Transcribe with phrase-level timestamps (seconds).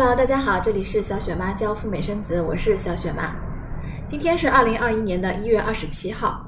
[0.00, 3.36] Hello，大家好，这里是小雪妈教赴美生子，我是小雪妈。
[4.08, 6.42] 今天是二零二一年的一月二十七号，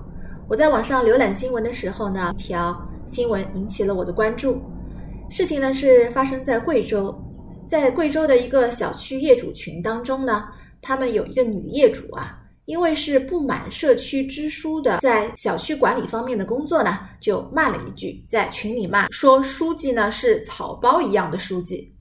[0.48, 2.74] 我在网上浏览新闻的时候呢，一条
[3.06, 4.58] 新闻引起了我的关注。
[5.28, 7.14] 事情呢是发生在贵州，
[7.68, 10.44] 在贵州的一个小区业主群当中呢，
[10.80, 12.34] 他们有一个女业主啊，
[12.64, 21.91] 因为是不满社区支书的在小区管理方面的工作呢，就骂了一句，在群里骂说书记呢是草包一样的书记。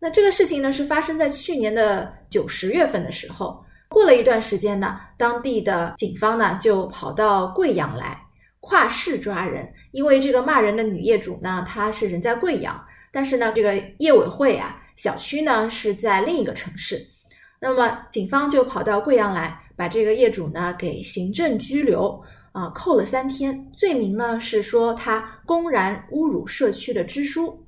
[0.00, 3.64] 那这个事情呢，是发生在去年的九十月份的时候。
[3.88, 8.20] 过了一段时间呢，当地的警方呢就跑到贵阳来
[8.60, 12.78] 跨市抓人，因为这个骂人的女业主呢，她是人在贵阳，
[13.10, 17.02] 但是呢，这个业委会啊，小区呢是在另一个城市。
[17.58, 22.22] 那么警方就跑到贵阳来，把这个业主呢给行政拘留
[22.52, 27.66] 啊，扣了三天，罪名呢是说他公然侮辱社区的支书。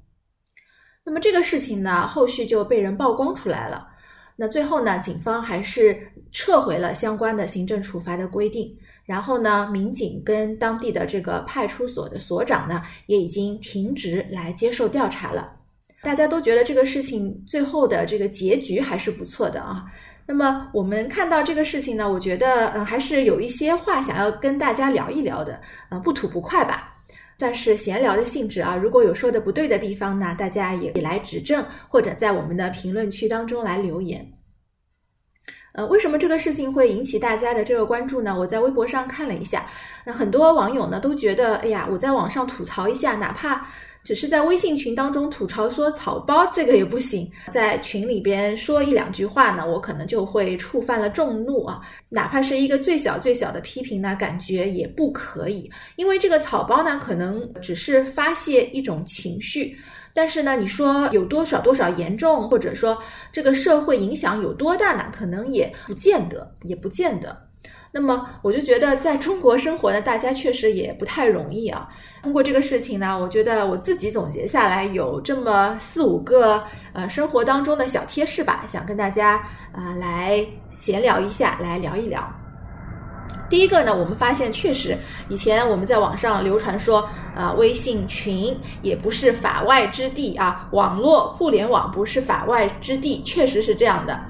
[1.05, 3.89] 那么这个事情呢，后续就被人曝光出来了。
[4.37, 5.97] 那最后呢，警方还是
[6.33, 8.75] 撤回了相关的行政处罚的规定。
[9.05, 15.53] 然后呢，民警跟当地的这个派出所的所长呢，也已经停职来接受调查了。
[16.01, 19.85] 大家都觉得这个事情最后的这个结局还是不错的啊。
[20.27, 26.97] 那么我们看到这个事情呢，我觉得嗯，还是有一些话想要跟大家聊一聊的，呃，不吐不快吧。
[27.41, 34.31] 算是闲聊的性质啊，如果有说的不对的地方呢，大家也来指正，或者在我们的评论区当中来留言。
[35.73, 38.39] 呃，为什么这个事情会引起大家的这个关注呢？
[38.39, 39.65] 我在微博上看了一下，
[40.05, 43.67] 那很多网友呢都觉得，哎呀，我在网上吐槽一下，哪怕。
[44.03, 51.81] 只是在微信群当中吐槽说草包这个也不行，在群里边说一两句话呢，我可能就会触犯了众怒啊。
[52.09, 59.77] 哪怕是一个最小最小的批评呢，感觉也不可以，因为这个草包呢，可能只是发泄一种情绪，
[60.15, 62.99] 但是呢，你说有多少多少严重，或者说
[63.31, 65.11] 这个社会影响有多大呢？
[65.13, 67.50] 可能也不见得，也不见得。
[67.93, 71.89] 那么我就觉得，在中国生活呢，大家确实也不太容易啊。
[72.23, 76.63] 通过这个事情呢，我觉得我自己总结下来有这么四五个
[76.93, 79.43] 呃生活当中的小贴士吧，想跟大家
[79.73, 82.25] 啊来闲聊一下，来聊一聊。
[83.49, 84.97] 第一个呢，我们发现确实
[85.29, 94.21] 以前我们在网上流传说，呃，微信群也不是法外之地啊，网络互联网不是法外之地，确实是这样的。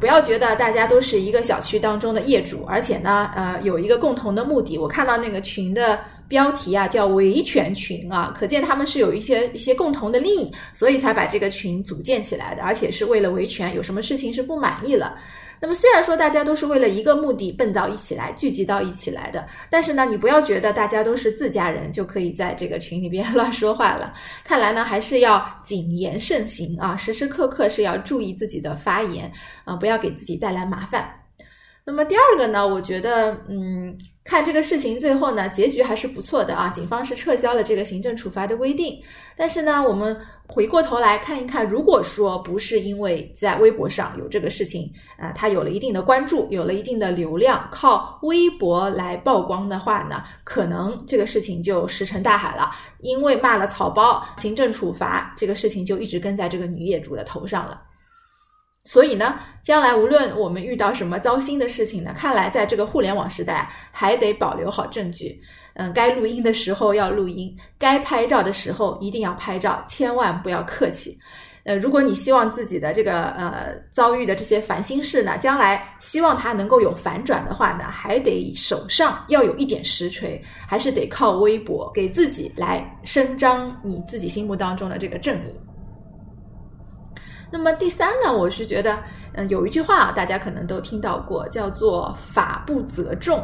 [0.00, 4.78] 不要觉得大家都是一个小区当中的业主，而且呢，呃，有一个共同的目的。
[4.78, 15.18] 我看到那个群的标题啊，叫维权群啊，可见他们是有一些一些共同的利益，所以才把这个群组建起来的，而且是为了维权，有什么事情是不满意了。
[15.62, 24.14] 那么虽然说大家都是为了一个目的奔到一起来，聚集到一起来的，但是呢，你不要觉得大家都是自家人就可以在这个群里边乱说话了。
[24.44, 29.30] 看来呢，还是要谨言慎行啊，时时刻刻是要注意自己的发言
[29.64, 31.19] 啊，不要给自己带来麻烦。
[31.90, 36.68] 那么第二个呢，我觉得，嗯，看这个事情最后呢，结局还是不错的啊。
[36.68, 38.96] 警方是撤销了这个行政处罚的规定，
[39.36, 52.70] 但是呢，我们回过头来看一看，如果说不是因为在微博上有这个事情啊，它有了一定的关注，有了一定的流量，靠微博来曝光的话呢，可能这个事情就石沉大海了。
[53.00, 57.82] 因为骂了草包，行政处罚这个事情就一直跟在这个女业主的头上了。
[58.84, 65.40] 所以呢，将来无论我们遇到什么糟心的事情呢，看来在这个互联网时代，还得保留好证据。
[65.74, 71.16] 嗯，该录音的时候要录音，该拍照的时候一定要拍照，千万不要客气。
[71.62, 85.52] 呃，如果你希望自己的这个呃遭遇的这些烦心事呢，将来希望它能够有反转的话呢，还得手上要有一点实锤，还是得靠微博给自己来伸张你自己心目当中的这个正义。
[87.52, 88.96] 那么第三呢，我是觉得，
[89.32, 93.38] 嗯，有一句话啊，大家可能都听到过，叫做“法不责众”，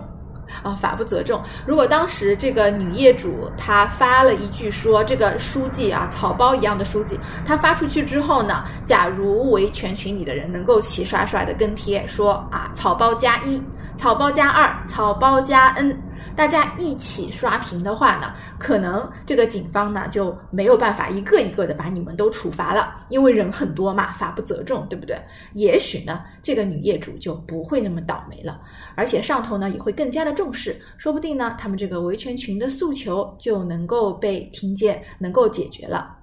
[0.63, 1.43] 啊，法不责众。
[1.67, 13.61] 如果当时这个女业主她发了一句说这个书记啊，草包一样的书记，她发出去之后呢，假如维权群里的人能够齐刷刷的跟帖说啊，草包加一，
[13.97, 16.01] 草包加二，草包加 n。
[16.37, 25.19] 大家一起刷屏的话呢，可能这个警方呢就没有办法一个一个的把你们都处罚了，因为人很多嘛，法不责众，对不对？
[25.55, 28.61] 也许呢，这个女业主就不会那么倒霉了，
[28.95, 36.16] 而且上头呢也会更加的重视，说不定呢，他们这个维权群的诉求就能够被听见，能够解决了。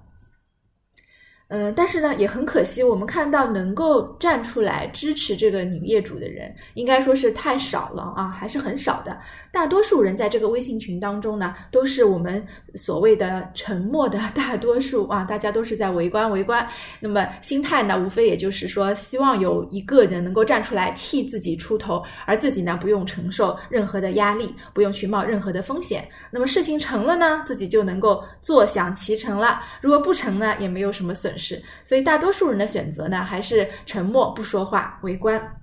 [1.48, 9.16] 嗯，但是呢，也很可惜，我们看到能够站出来支持这个女业主的人，应该说是太少了啊，还是很少的。
[9.52, 12.44] 大多数人在这个微信群当中呢，都是我们
[12.74, 16.66] 所谓的沉默的大多数啊，大家都是在围观围观。
[16.98, 26.08] 那么心态呢，无非也就是说，希望有一个人能够站出来替自己出头，而自己呢，不用承受任何的压力，不用去冒任何的风险。
[26.30, 31.33] 那么事情成了呢，自己就能够坐享其成了；如果不成呢，也没有什么损。
[31.38, 35.60] 是，所以大多数人的选择呢，还是沉默不说话，围观。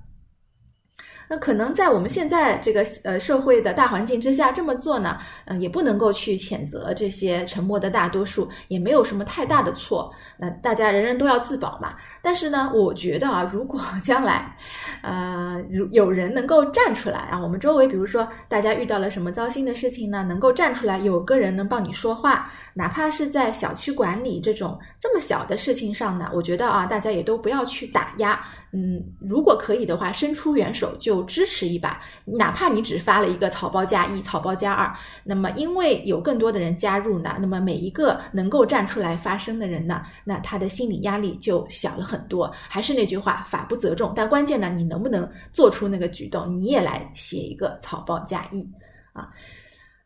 [1.31, 10.13] 那可能在我们现在这个呃社会的大环境之下这么做呢，嗯，也不能够去谴责这些沉默的大多数，也没有什么太大的错。
[10.37, 11.93] 那大家人人都要自保嘛。
[12.21, 14.57] 但是呢，我觉得啊，如果 将来，
[15.03, 28.37] 呃，有有人能够站出来啊，我们周围比如说大家遇到了什么糟心的事情呢，能够站出来，有个人能帮你说话，哪怕是在小区管理这种这么小的事情上呢，我觉得啊，大家也都不要去打压。
[28.73, 34.95] 嗯，如果可以的话，伸出援手就支持一把，哪怕你只发了一个草包加一、草包加二，
[35.25, 42.49] 那么因为有更多的人加入呢，那么每一个能够站出来发声的人呢，那他的心理压力就小了很多。
[42.69, 46.55] 还是那句话，法不责众，但关键呢，你能不能做出那个举动？
[46.55, 48.65] 你也来写一个草包加一
[49.11, 49.27] 啊？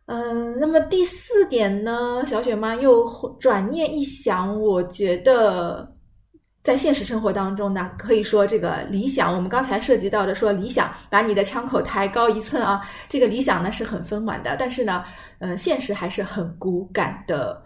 [0.08, 3.08] 嗯，那么第四点呢，小雪妈又
[3.40, 5.95] 转念一想，我觉得。
[6.66, 15.04] 在现实生活当中呢，可以说这个理想，我们刚才涉及到的说理想，把你的枪口抬高一寸啊，这个理想呢是很丰满的，但是呢，
[15.38, 17.62] 呃，现实还是很骨感的。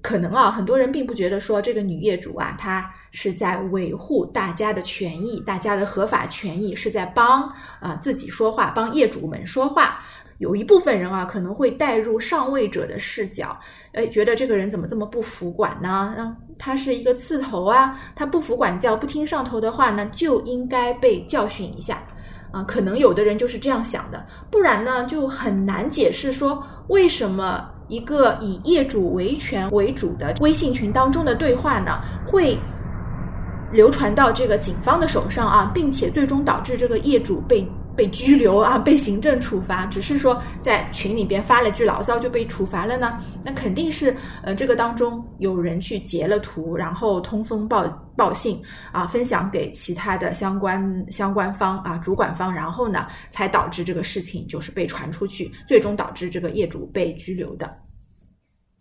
[0.00, 7.42] 可能啊，很多人并不觉得说这个女业主啊，她是在维护大家的权益，大家的合法权益，是在帮
[7.80, 10.00] 啊自己说话，帮业主们说话。
[10.38, 13.54] 有一部分人啊，可能会带入上位者的视角，
[13.92, 16.14] 哎，觉得这个人怎么这么不服管呢？
[16.16, 22.02] 嗯，他是一个刺头啊，他不服管教，不听上头的话呢，就应该被教训一下
[22.50, 22.62] 啊。
[22.62, 32.58] 可能有的人就是这样想的，不然呢，就很难解释说为什么一个以业主维权为主的微信群当中的对话呢，会
[33.72, 37.66] 流传到这个警方的手上啊，并且最终导致这个业主被。
[37.96, 43.18] 被拘留啊，被行政处罚，只是说在群里边发了句牢骚就被处罚了呢？
[43.44, 47.84] 那肯定是呃，这个当中有人去截了图，然后通风报
[48.16, 57.70] 报信啊，分享给其他的相关相关方啊，主管方，然后呢，才导致这个事情就是被传出去，最终导致这个业主被拘留的。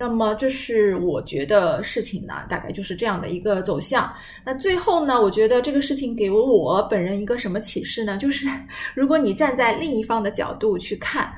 [0.02, 4.10] 那么，这是我觉得事情呢，大概就是这样的一个走向。
[4.46, 8.18] 那最后呢，我觉得这个事情给我本人一个什么启示呢？
[8.18, 8.48] 就是
[8.96, 11.30] 如果你站在另一方的角度去看。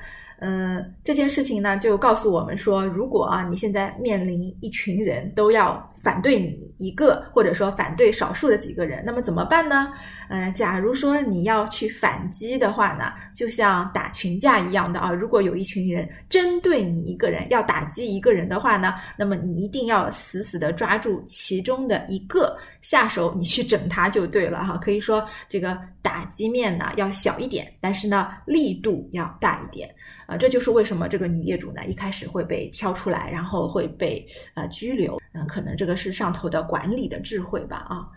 [0.43, 9.94] 嗯，这件事情呢，就告诉我们说，如果啊，你现在面临一群人都要反对你一个，或者说反对少数的几个人，那么怎么办呢？
[10.30, 24.77] 嗯，假如说你要去反击的话呢，就像打群架一样的啊，如果有一群人针对你一个人要打击一个人的话呢，那么你一定要死死的抓住其中的一个下手，你去整他就对了哈。
[24.77, 29.88] 可以说这个打击面呢要小一点，但是呢力度要大一点。
[30.25, 34.25] 啊，这就是为什么这个女业主呢一开始会被挑出来，然后会被
[34.56, 35.20] 呃拘留。
[35.33, 37.85] 嗯，可能这个是上头的管理的智慧吧。
[37.89, 38.07] 啊，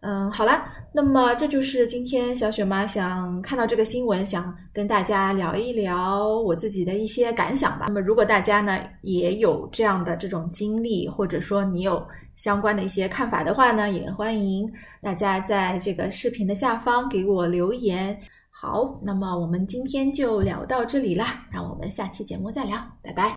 [0.00, 7.86] 嗯，好了，那么这就是今天小雪妈想看到这个新闻，想跟大家聊一聊我自己的一些感想吧。
[7.88, 12.06] 那么如果大家呢也有这样的这种经历，或者说你有
[12.36, 14.70] 相关的一些看法的话呢，也欢迎
[15.00, 18.18] 大家在这个视频的下方给我留言。
[18.50, 23.32] 好，那么我们今天就聊到这里啦，让我们下期节目再聊，拜拜。